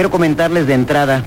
[0.00, 1.24] Quiero comentarles de entrada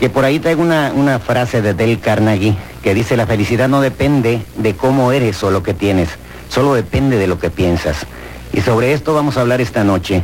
[0.00, 3.82] que por ahí traigo una, una frase de Dale Carnegie que dice la felicidad no
[3.82, 6.08] depende de cómo eres o lo que tienes,
[6.48, 8.06] solo depende de lo que piensas.
[8.54, 10.22] Y sobre esto vamos a hablar esta noche.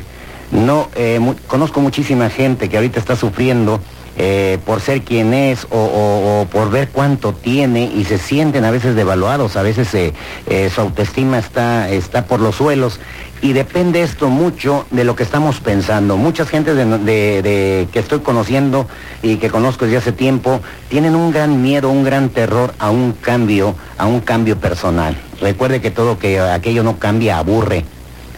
[0.50, 3.82] No, eh, conozco muchísima gente que ahorita está sufriendo
[4.19, 8.97] eh, por ser quien es o, por ver cuánto tiene y se sienten a veces
[8.97, 12.98] devaluados, a veces eh, su autoestima está, está por los suelos
[13.41, 16.16] y depende esto mucho de lo que estamos pensando.
[16.16, 18.88] Muchas gentes de, que estoy conociendo
[19.22, 23.12] y que conozco desde hace tiempo tienen un gran miedo, un gran terror a un
[23.12, 25.16] cambio, a un cambio personal.
[25.41, 27.84] Recuerde que todo que aquello no cambia aburre,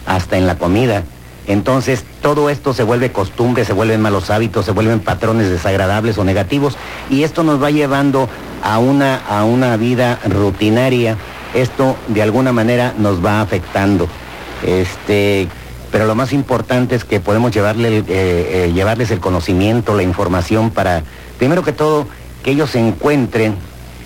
[0.05, 1.03] hasta en la comida.
[1.47, 6.23] Entonces todo esto se vuelve costumbre, se vuelven malos hábitos, se vuelven patrones desagradables o
[6.23, 6.77] negativos
[7.09, 8.29] y esto nos va llevando
[8.63, 11.17] a una, a una vida rutinaria.
[11.53, 14.07] Esto de alguna manera nos va afectando.
[14.65, 15.47] Este,
[15.91, 20.69] pero lo más importante es que podemos llevarle, eh, eh, llevarles el conocimiento, la información
[20.69, 21.03] para,
[21.37, 22.07] primero que todo,
[22.43, 23.55] que ellos encuentren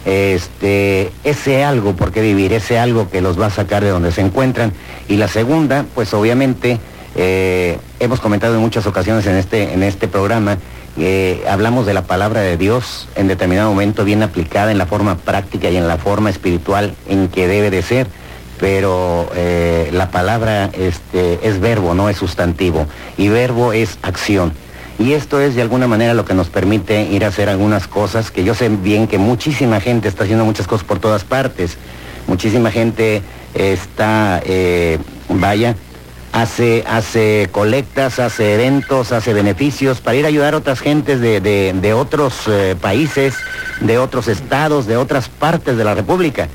[0.05, 4.11] este, ese algo por qué vivir, ese algo que los va a sacar de donde
[4.11, 4.73] se encuentran.
[5.07, 6.79] Y la segunda, pues obviamente,
[7.15, 10.57] eh, hemos comentado en muchas ocasiones en este, en este programa,
[11.49, 15.69] hablamos de la palabra de Dios en determinado momento bien aplicada en la forma práctica
[15.69, 18.07] y en la forma espiritual en que debe de ser
[18.59, 22.87] pero eh, la palabra este, es verbo, no es sustantivo,
[23.17, 24.53] y verbo es acción.
[24.97, 28.31] Y esto es de alguna manera lo que nos permite ir a hacer algunas cosas,
[28.31, 31.77] que yo sé bien que muchísima gente está haciendo muchas cosas por todas partes,
[32.27, 33.21] muchísima gente
[33.53, 35.75] está, eh, vaya,
[36.35, 41.93] hace, hace colectas, hace eventos, hace beneficios para ir a ayudar a otras gentes de,
[41.93, 43.35] otros eh, países,
[43.79, 46.49] de otros estados, de otras partes de la República.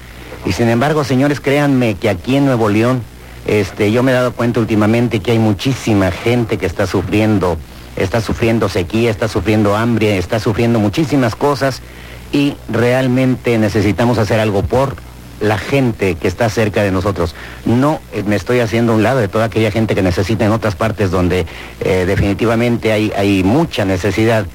[0.44, 3.02] Y sin embargo, señores, créanme que aquí en Nuevo León,
[3.46, 7.56] este, yo me he dado cuenta últimamente que hay muchísima gente que está sufriendo,
[7.96, 11.80] está sufriendo sequía, está sufriendo hambre, está sufriendo muchísimas cosas
[12.32, 14.94] y realmente necesitamos hacer algo por
[15.40, 17.34] la gente que está cerca de nosotros.
[17.64, 20.74] No eh, me estoy haciendo un lado de toda aquella gente que necesita en otras
[20.76, 21.46] partes donde
[21.80, 24.46] eh, definitivamente hay, hay mucha necesidad,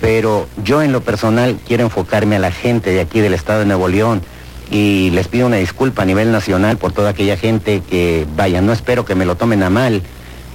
[0.00, 3.66] pero yo en lo personal quiero enfocarme a la gente de aquí del estado de
[3.66, 4.22] Nuevo León,
[4.70, 8.72] y les pido una disculpa a nivel nacional por toda aquella gente que, vaya, no
[8.72, 10.02] espero que me lo tomen a mal,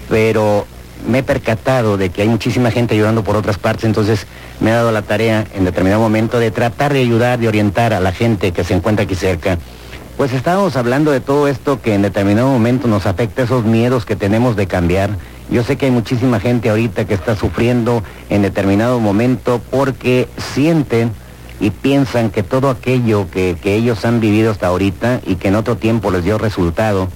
[0.09, 0.67] pero
[1.07, 4.27] me he percatado de que hay muchísima gente ayudando por otras partes, entonces
[4.59, 8.00] me he dado la tarea en determinado momento de tratar de ayudar, de orientar a
[8.00, 9.57] la gente que se encuentra aquí cerca.
[10.18, 14.16] Pues estábamos hablando de todo esto que en determinado momento nos afecta, esos miedos que
[14.16, 15.09] tenemos de cambiar.
[15.50, 21.12] Yo sé que hay muchísima gente ahorita que está sufriendo en determinado momento porque sienten
[21.59, 25.78] y piensan que todo aquello que, ellos han vivido hasta ahorita y que en otro
[25.78, 27.07] tiempo les dio resultado,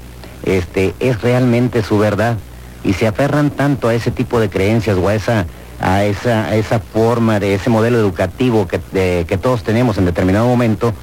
[0.43, 2.37] este, es realmente su verdad.
[2.83, 5.45] Y se aferran tanto a ese tipo de creencias o a esa,
[5.79, 8.79] a esa, esa forma de ese modelo educativo que,
[9.27, 10.93] que todos tenemos en determinado momento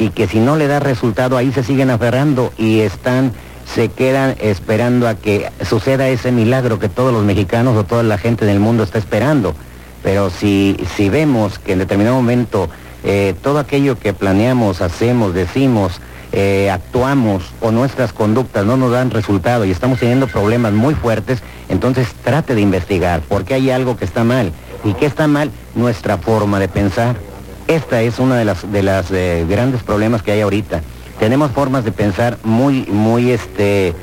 [0.00, 3.32] y que si no le da resultado ahí se siguen aferrando y están
[3.74, 8.16] se quedan esperando a que suceda ese milagro que todos los mexicanos o toda la
[8.16, 9.54] gente del mundo está esperando.
[10.02, 12.68] Pero si, si vemos que en determinado momento
[13.04, 16.00] eh, todo aquello que planeamos, hacemos, decimos,
[16.32, 21.42] eh, actuamos o nuestras conductas no nos dan resultado y estamos teniendo problemas muy fuertes,
[21.68, 24.52] entonces trate de investigar porque hay algo que está mal.
[24.82, 25.50] ¿Y qué está mal?
[25.74, 27.29] Nuestra forma de pensar.
[27.70, 30.82] Esta es una de las, de las eh, grandes problemas que hay ahorita.
[31.18, 33.94] Tenemos formas de pensar muy, muy, este,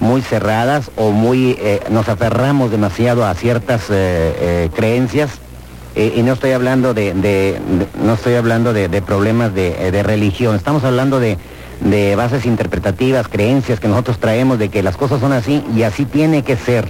[0.00, 1.58] muy cerradas o muy,
[1.90, 3.86] nos aferramos demasiado a ciertas
[4.74, 5.40] creencias
[5.98, 7.58] eh, y no estoy hablando de,
[8.00, 11.36] no estoy hablando de, problemas eh, de, religión, estamos hablando de,
[12.14, 16.44] bases interpretativas, creencias que nosotros traemos de que las cosas son así y así tiene
[16.44, 16.88] que ser.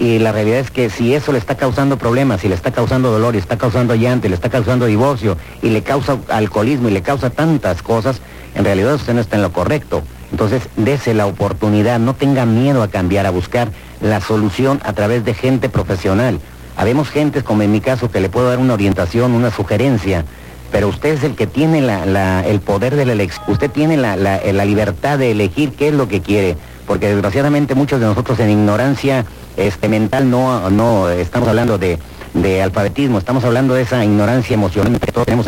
[0.00, 3.12] Y la realidad es que si eso le está causando problemas, si le está causando
[3.12, 6.92] dolor, y está causando llanto, y le está causando divorcio, y le causa alcoholismo, y
[6.92, 8.22] le causa tantas cosas,
[8.54, 10.02] en realidad usted no está en lo correcto.
[10.30, 15.22] Entonces, dese la oportunidad, no tenga miedo a cambiar, a buscar la solución a través
[15.26, 16.40] de gente profesional.
[16.78, 20.24] Habemos gente, como en mi caso, que le puedo dar una orientación, una sugerencia,
[20.72, 25.18] pero usted es el que tiene el poder de la elección, usted tiene la, libertad
[25.18, 26.56] de elegir qué es lo que quiere,
[26.86, 29.26] porque desgraciadamente muchos de nosotros en ignorancia
[29.66, 31.98] este, mental no, no estamos hablando de,
[32.34, 35.46] de alfabetismo, estamos hablando de esa ignorancia emocional que todos tenemos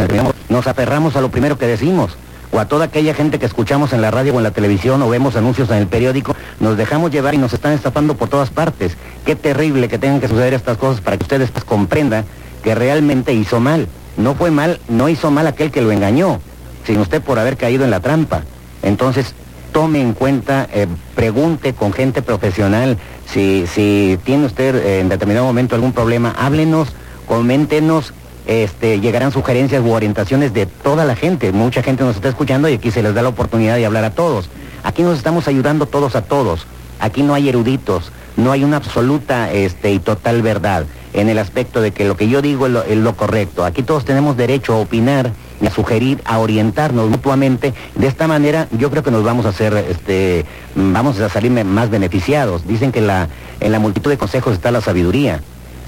[0.49, 2.17] Nos aferramos a lo primero que decimos
[2.53, 5.09] o a toda aquella gente que escuchamos en la radio o en la televisión o
[5.09, 8.97] vemos anuncios en el periódico, nos dejamos llevar y nos están estafando por todas partes.
[9.25, 12.27] Qué terrible que tengan que suceder estas cosas para que ustedes comprendan
[12.63, 13.89] que realmente hizo mal.
[14.19, 16.41] No fue mal, no hizo mal aquel que lo engañó,
[16.85, 18.43] sino usted por haber caído en la trampa.
[18.83, 19.35] Entonces,
[19.73, 25.47] tome en cuenta, eh, pregunte con gente profesional, si, si tiene usted eh, en determinado
[25.47, 26.89] momento algún problema, háblenos,
[27.27, 28.13] coméntenos
[28.47, 31.53] este, llegarán sugerencias u orientaciones de toda la gente.
[31.53, 34.11] Mucha gente nos está escuchando y aquí se les da la oportunidad de hablar a
[34.11, 34.49] todos.
[34.83, 36.67] Aquí nos estamos ayudando todos a todos.
[36.99, 41.81] Aquí no hay eruditos, no hay una absoluta este, y total verdad en el aspecto
[41.81, 43.65] de que lo que yo digo es lo, correcto.
[43.65, 45.33] Aquí todos tenemos derecho a opinar,
[45.67, 47.75] a sugerir, a orientarnos mutuamente.
[47.95, 50.45] De esta manera yo creo que nos vamos a hacer, este,
[50.75, 52.67] vamos a salir más beneficiados.
[52.67, 53.29] Dicen que la,
[53.61, 55.41] en la multitud de consejos está la sabiduría.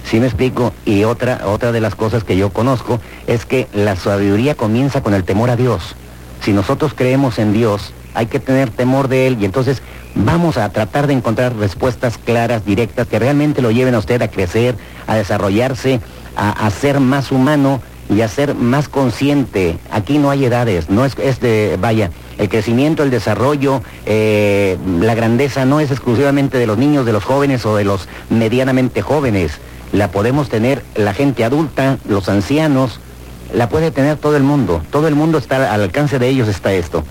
[0.04, 0.74] ¿Sí me explico?
[0.84, 5.14] Y otra, otra de las cosas que yo conozco es que la sabiduría comienza con
[5.14, 5.96] el temor a Dios.
[6.42, 9.82] Si nosotros creemos en Dios, hay que tener temor de Él y entonces
[10.14, 14.28] vamos a tratar de encontrar respuestas claras, directas, que realmente lo lleven a usted a
[14.28, 14.76] crecer,
[15.06, 16.00] a desarrollarse,
[16.36, 19.78] a, ser más humano y a ser más consciente.
[19.90, 25.14] Aquí no hay edades, no es, es de, vaya, el crecimiento, el desarrollo, eh, la
[25.14, 29.58] grandeza no es exclusivamente de los niños, de los jóvenes o de los medianamente jóvenes
[29.94, 32.98] la podemos tener la gente adulta, los ancianos,
[33.54, 34.82] la puede tener todo el mundo.
[34.90, 37.04] Todo el mundo está al alcance de ellos está esto.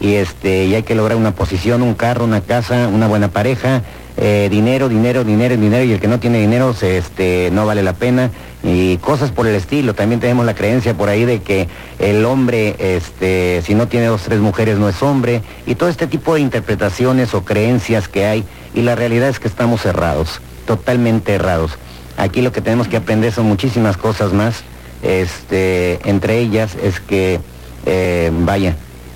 [0.00, 3.82] Y este, y hay que lograr una posición, un carro, una casa, una buena pareja,
[4.16, 7.82] eh, dinero, dinero, dinero, dinero, y el que no tiene dinero se, este, no vale
[7.82, 8.30] la pena,
[8.62, 9.94] y cosas por el estilo.
[9.94, 11.68] También tenemos la creencia por ahí de que
[11.98, 16.06] el hombre, este, si no tiene dos tres mujeres, no es hombre, y todo este
[16.06, 21.34] tipo de interpretaciones o creencias que hay, y la realidad es que estamos cerrados, totalmente
[21.34, 21.78] errados.
[22.16, 24.64] Aquí lo que tenemos que aprender son muchísimas cosas más.
[25.02, 27.38] Este, entre ellas es que,
[27.84, 28.74] eh, vaya,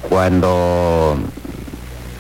[0.09, 1.17] cuando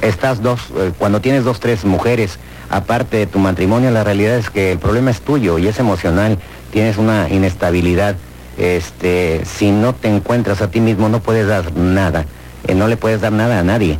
[0.00, 2.38] estás dos, eh, cuando tienes dos, tres mujeres,
[2.70, 6.38] aparte de tu matrimonio, la realidad es que el problema es tuyo y es emocional.
[6.72, 8.16] Tienes una inestabilidad.
[8.56, 12.24] Este, si no te encuentras a ti mismo, no puedes dar nada.
[12.66, 13.98] Eh, no le puedes dar nada a nadie.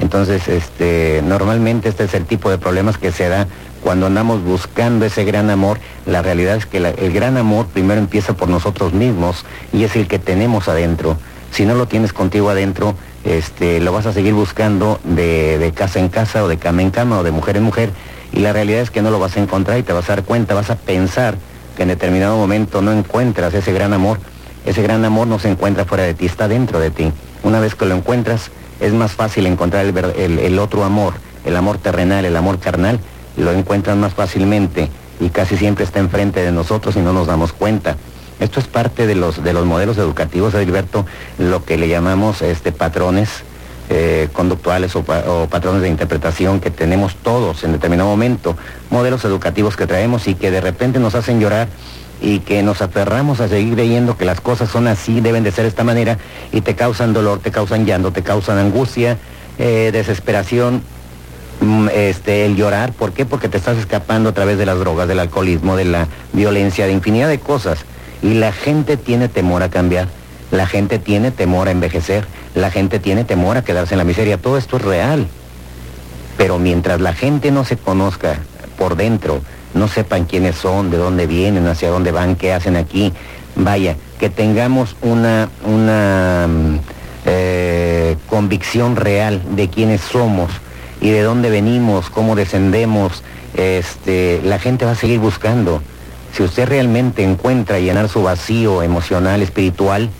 [0.00, 3.46] Entonces, este, normalmente este es el tipo de problemas que se da
[3.84, 8.32] cuando andamos buscando ese gran amor, la realidad es que el gran amor primero empieza
[8.32, 9.44] por nosotros mismos
[9.74, 11.18] y es el que tenemos adentro.
[11.50, 12.94] Si no lo tienes contigo adentro,
[13.24, 16.90] este, lo vas a seguir buscando de, de casa en casa o de cama en
[16.90, 17.90] cama o de mujer en mujer
[18.34, 20.24] y la realidad es que no lo vas a encontrar y te vas a dar
[20.24, 21.36] cuenta, vas a pensar
[21.76, 24.18] que en determinado momento no encuentras ese gran amor.
[24.66, 27.12] Ese gran amor no se encuentra fuera de ti, está dentro de ti.
[27.42, 28.50] Una vez que lo encuentras,
[28.80, 32.98] es más fácil encontrar el, el otro amor, el amor terrenal, el amor carnal,
[33.36, 34.88] lo encuentran más fácilmente
[35.20, 37.96] y casi siempre está enfrente de nosotros y no nos damos cuenta.
[38.40, 41.06] Esto es parte de los, de los modelos educativos, Alberto,
[41.38, 43.28] lo que le llamamos este, patrones
[43.90, 48.56] eh, conductuales o, patrones de interpretación que tenemos todos en determinado momento,
[48.90, 51.68] modelos educativos que traemos y que de repente nos hacen llorar
[52.20, 55.64] y que nos aferramos a seguir creyendo que las cosas son así, deben de ser
[55.64, 56.18] de esta manera
[56.52, 59.18] y te causan dolor, te causan llanto, te causan angustia,
[59.58, 60.82] eh, desesperación
[61.60, 62.92] Mm, este, el llorar.
[62.92, 63.24] ¿Por qué?
[63.24, 66.92] Porque te estás escapando a través de las drogas, del alcoholismo, de la violencia, de
[66.92, 67.84] infinidad de cosas.
[68.24, 70.08] Y la gente tiene temor a cambiar.
[70.50, 72.26] La gente tiene temor a envejecer.
[72.54, 74.38] La gente tiene temor a quedarse en la miseria.
[74.38, 75.28] Todo esto es real.
[76.38, 78.38] Pero mientras la gente no se conozca
[78.78, 79.42] por dentro,
[79.74, 83.12] no sepan quiénes son, de dónde vienen, hacia dónde van, qué hacen aquí,
[83.56, 86.78] vaya, que tengamos una, una mm,
[87.26, 90.50] eh, convicción real de quiénes somos,
[91.00, 93.22] y de dónde venimos, cómo descendemos,
[93.54, 95.82] este, la gente va a seguir buscando.
[96.34, 100.10] Si usted realmente encuentra llenar su vacío emocional, espiritual,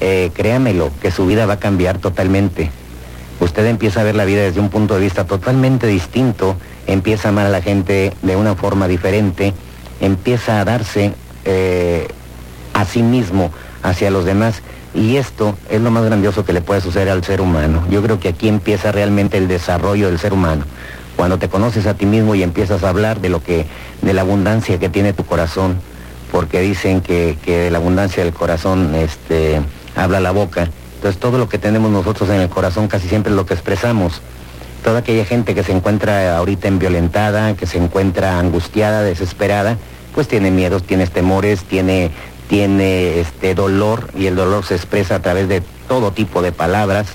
[0.00, 2.70] eh, créamelo, que su vida va a cambiar totalmente.
[3.40, 6.56] Usted empieza a ver la vida desde un punto de vista totalmente distinto,
[6.86, 9.54] empieza a amar a la gente de una forma diferente,
[10.00, 12.06] empieza a darse eh,
[12.72, 13.50] a sí mismo
[13.82, 14.62] hacia los demás
[14.94, 17.84] y esto es lo más grandioso que le puede suceder al ser humano.
[17.90, 20.64] Yo creo que aquí empieza realmente el desarrollo del ser humano.
[21.16, 23.66] Cuando te conoces a ti mismo y empiezas a hablar de lo que,
[24.02, 25.76] de la abundancia que tiene tu corazón,
[26.30, 29.60] porque dicen que, que la abundancia del corazón este,
[29.94, 30.68] habla la boca.
[30.96, 34.20] Entonces todo lo que tenemos nosotros en el corazón casi siempre es lo que expresamos.
[34.84, 39.78] toda aquella gente que se encuentra ahorita en violentada, que se encuentra angustiada, desesperada,
[40.14, 42.10] pues tiene miedos, tiene temores, tiene,
[42.48, 47.08] tiene este dolor y el dolor se expresa a través de todo tipo de palabras.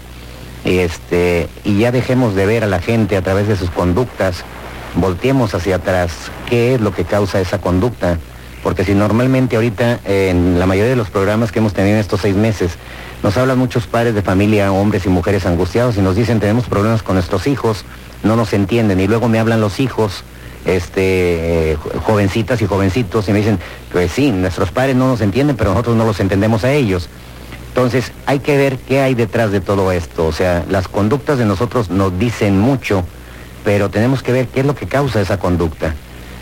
[0.63, 4.43] Este, y ya dejemos de ver a la gente a través de sus conductas,
[4.95, 6.11] volteemos hacia atrás,
[6.47, 8.17] qué es lo que causa esa conducta.
[8.63, 12.21] Porque si normalmente ahorita en la mayoría de los programas que hemos tenido en estos
[12.21, 12.73] seis meses,
[13.23, 17.01] nos hablan muchos padres de familia, hombres y mujeres angustiados y nos dicen tenemos problemas
[17.01, 17.85] con nuestros hijos,
[18.23, 20.23] no nos entienden y luego me hablan los hijos,
[20.65, 23.59] este, jovencitas y jovencitos y me dicen,
[23.91, 27.09] pues sí, nuestros padres no nos entienden, pero nosotros no los entendemos a ellos.
[27.71, 30.27] Entonces hay que ver qué hay detrás de todo esto.
[30.27, 33.05] O sea, las conductas de nosotros nos dicen mucho,
[33.63, 35.95] pero tenemos que ver qué es lo que causa esa conducta.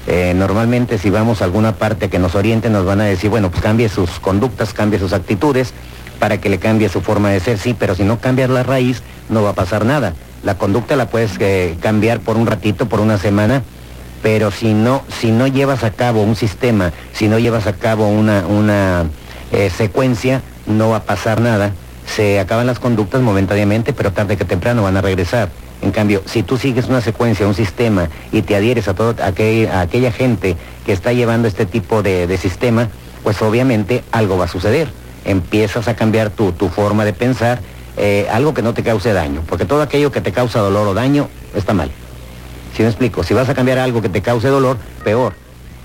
[0.08, 3.52] Eh, normalmente si vamos a alguna parte que nos oriente nos van a decir, bueno,
[3.52, 5.72] pues cambie sus conductas, cambie sus actitudes
[6.18, 9.04] para que le cambie su forma de ser, sí, pero si no cambias la raíz
[9.30, 10.16] no va a pasar nada.
[10.44, 13.62] La conducta la puedes eh, cambiar por un ratito, por una semana,
[14.24, 18.08] pero si no, si no llevas a cabo un sistema, si no llevas a cabo
[18.08, 19.06] una, una
[19.52, 21.74] eh, secuencia, no va a pasar nada.
[22.06, 25.50] Se acaban las conductas momentáneamente, pero tarde que temprano van a regresar.
[25.82, 30.12] En cambio, si tú sigues una secuencia, un sistema y te adhieres a, todo, aquella
[30.12, 32.90] gente que está llevando este tipo de, sistema,
[33.24, 34.90] pues obviamente algo va a suceder.
[35.24, 37.62] Empiezas a cambiar tu, forma de pensar,
[37.98, 40.94] eh, algo que no te cause daño, porque todo aquello que te causa dolor o
[40.94, 41.92] daño está mal.
[42.76, 45.34] Si me explico, si vas a cambiar algo que te cause dolor, peor.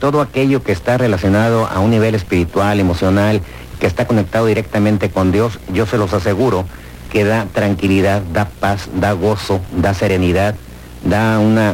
[0.01, 3.41] Todo aquello que está relacionado a un nivel espiritual, emocional,
[3.79, 6.65] que está conectado directamente con Dios, yo se los aseguro
[7.11, 10.57] que da tranquilidad, da paz, da gozo, da serenidad,
[11.05, 11.73] da una,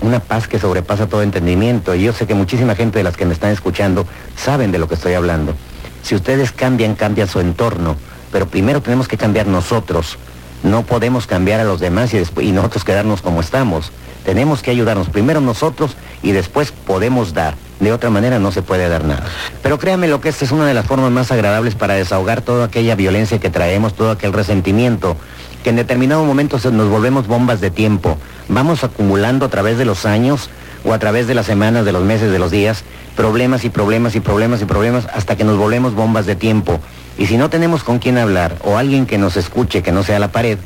[0.00, 1.94] una, paz que sobrepasa todo entendimiento.
[1.94, 4.06] Y yo sé que muchísima gente de las que me están escuchando
[4.36, 5.54] saben de lo que estoy hablando.
[6.02, 7.96] Si ustedes cambian, cambia su entorno,
[8.32, 10.16] pero primero tenemos que cambiar nosotros.
[10.62, 13.92] No podemos cambiar a los demás y, después, y nosotros quedarnos como estamos.
[14.26, 17.54] Tenemos que ayudarnos primero nosotros y después podemos dar.
[17.78, 19.24] De otra manera no se puede dar nada.
[19.62, 22.66] Pero créanme lo que esta es una de las formas más agradables para desahogar toda
[22.66, 25.16] aquella violencia que traemos, todo aquel resentimiento,
[25.62, 28.18] que en determinado momento nos volvemos bombas de tiempo.
[28.48, 30.50] Vamos acumulando a través de los años
[30.84, 32.82] o a través de las semanas, de los meses, de los días,
[33.14, 36.80] problemas y problemas y problemas y problemas hasta que nos volvemos bombas de tiempo.
[37.16, 40.18] Y si no tenemos con quién hablar o alguien que nos escuche que no sea
[40.18, 40.58] la pared,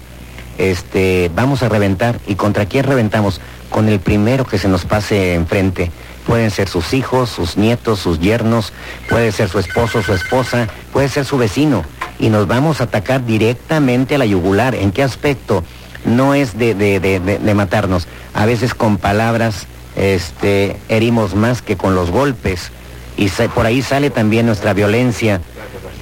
[0.61, 2.21] este, vamos a reventar.
[2.27, 3.41] ¿Y contra quién reventamos?
[3.71, 5.91] Con el primero que se nos pase enfrente
[6.27, 8.73] pueden ser sus hijos, sus nietos, sus yernos,
[9.09, 11.85] puede ser su esposo, su esposa, puede ser su vecino.
[12.19, 14.75] Y nos vamos a atacar directamente a la yugular.
[14.75, 15.65] ¿En qué aspecto?
[16.05, 18.07] No es de, matarnos.
[18.35, 22.71] A veces con palabras este, herimos más que con los golpes.
[23.17, 25.41] Y por ahí sale también nuestra violencia,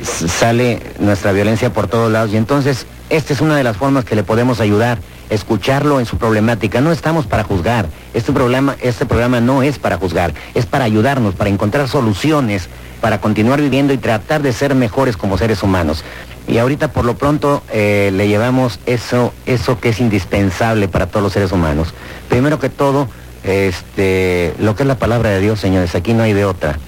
[0.02, 2.32] sale nuestra violencia por todos lados.
[2.32, 4.98] Y entonces, esta es una de las formas que le podemos ayudar
[5.30, 6.80] escucharlo en su problemática.
[6.80, 7.86] No estamos para juzgar.
[8.14, 12.68] Este programa, este programa no es para juzgar, es para ayudarnos, para encontrar soluciones,
[13.00, 16.04] para continuar viviendo y tratar de ser mejores como seres humanos.
[16.46, 21.22] Y ahorita por lo pronto eh, le llevamos eso, eso que es indispensable para todos
[21.22, 21.92] los seres humanos.
[22.28, 23.08] Primero que todo,
[23.44, 26.78] este, lo que es la palabra de Dios, señores, aquí no hay de otra.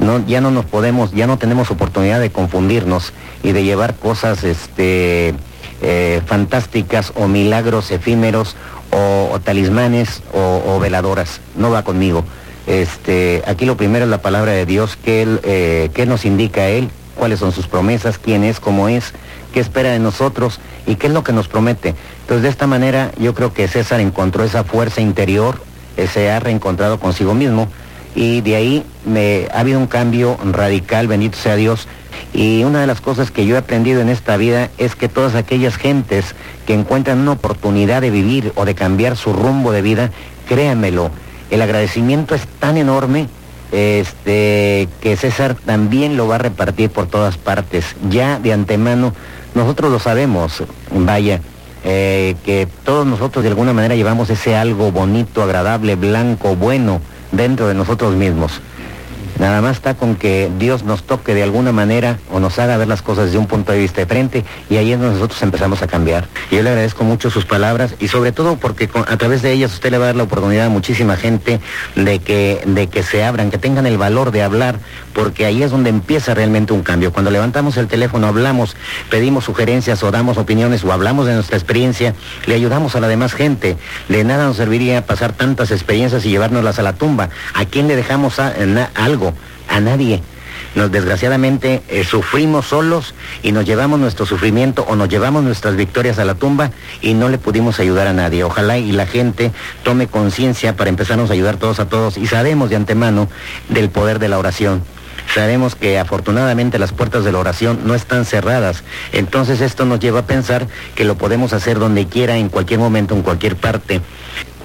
[0.00, 4.44] No, ya no nos podemos, ya no tenemos oportunidad de confundirnos y de llevar cosas,
[4.44, 5.34] este,
[5.82, 8.56] eh, fantásticas o milagros efímeros
[8.92, 11.40] o, talismanes o, veladoras.
[11.54, 12.24] No va conmigo.
[12.66, 16.68] Este, aquí lo primero es la palabra de Dios, que él, eh, qué nos indica
[16.68, 19.12] Él, cuáles son sus promesas, quién es, cómo es,
[19.52, 21.94] qué espera de nosotros y qué es lo que nos promete.
[22.22, 25.60] Entonces de esta manera yo creo que César encontró esa fuerza interior,
[26.12, 27.68] se ha reencontrado consigo mismo
[28.14, 31.86] y de ahí me, ha habido un cambio radical, bendito sea Dios,
[32.32, 35.34] y una de las cosas que yo he aprendido en esta vida es que todas
[35.34, 36.34] aquellas gentes
[36.66, 40.10] que encuentran una oportunidad de vivir o de cambiar su rumbo de vida,
[40.48, 41.10] créanmelo,
[41.50, 43.28] el agradecimiento es tan enorme
[43.72, 47.96] este, que César también lo va a repartir por todas partes.
[48.08, 49.12] Ya de antemano,
[49.54, 50.62] nosotros lo sabemos,
[50.92, 51.40] vaya,
[51.84, 57.00] eh, que todos nosotros de alguna manera llevamos ese algo bonito, agradable, blanco, bueno
[57.32, 58.60] dentro de nosotros mismos.
[59.40, 62.88] Nada más está con que Dios nos toque de alguna manera o nos haga ver
[62.88, 65.80] las cosas desde un punto de vista de frente y ahí es donde nosotros empezamos
[65.80, 66.28] a cambiar.
[66.50, 69.92] Yo le agradezco mucho sus palabras y sobre todo porque a través de ellas usted
[69.92, 71.58] le va a dar la oportunidad a muchísima gente
[71.96, 74.78] de que, de que se abran, que tengan el valor de hablar,
[75.14, 77.10] porque ahí es donde empieza realmente un cambio.
[77.10, 78.76] Cuando levantamos el teléfono, hablamos,
[79.08, 83.32] pedimos sugerencias o damos opiniones o hablamos de nuestra experiencia, le ayudamos a la demás
[83.32, 83.78] gente.
[84.10, 87.30] De nada nos serviría pasar tantas experiencias y llevárnoslas a la tumba.
[87.54, 89.29] ¿A quién le dejamos algo?
[89.70, 90.20] A nadie.
[90.74, 96.18] Nos, desgraciadamente eh, sufrimos solos y nos llevamos nuestro sufrimiento o nos llevamos nuestras victorias
[96.18, 98.44] a la tumba y no le pudimos ayudar a nadie.
[98.44, 99.50] Ojalá y la gente
[99.82, 103.28] tome conciencia para empezarnos a ayudar todos a todos y sabemos de antemano
[103.68, 104.82] del poder de la oración.
[105.34, 108.82] Sabemos que afortunadamente las puertas de la oración no están cerradas.
[109.12, 113.14] Entonces esto nos lleva a pensar que lo podemos hacer donde quiera, en cualquier momento,
[113.14, 114.00] en cualquier parte.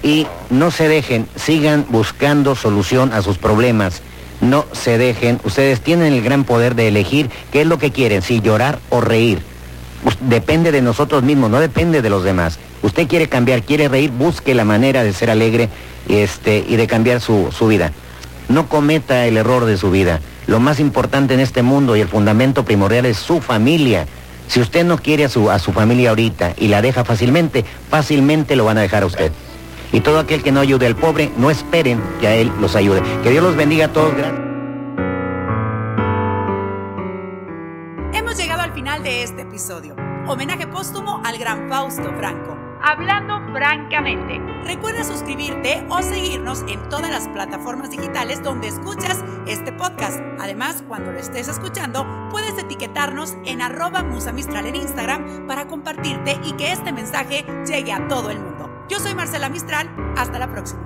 [0.01, 4.01] Y no se dejen, sigan buscando solución a sus problemas.
[4.41, 5.39] No se dejen.
[5.43, 9.01] Ustedes tienen el gran poder de elegir qué es lo que quieren, si llorar o
[9.01, 9.41] reír.
[10.21, 12.59] Depende de nosotros mismos, no depende de los demás.
[12.83, 15.69] Usted quiere cambiar, quiere reír, busque la manera de ser alegre
[16.07, 17.91] este, y de cambiar su, su vida.
[18.47, 20.19] No cometa el error de su vida.
[20.45, 24.05] Lo más importante en este mundo y el fundamento primordial es su familia.
[24.47, 28.55] Si usted no quiere a su, a su familia ahorita y la deja fácilmente, fácilmente
[28.55, 29.31] lo van a dejar a usted.
[29.91, 33.01] Y todo aquel que no ayude al pobre, no esperen que a él los ayude.
[33.23, 34.13] Que Dios los bendiga a todos.
[38.13, 39.95] Hemos llegado al final de este episodio.
[40.27, 42.57] Homenaje póstumo al gran Fausto Franco.
[42.81, 44.39] Hablando francamente.
[44.63, 50.19] Recuerda suscribirte o seguirnos en todas las plataformas digitales donde escuchas este podcast.
[50.39, 56.53] Además, cuando lo estés escuchando, puedes etiquetarnos en arroba musamistral en Instagram para compartirte y
[56.53, 58.64] que este mensaje llegue a todo el mundo.
[58.87, 59.89] Yo soy Marcela Mistral.
[60.15, 60.84] Hasta la próxima.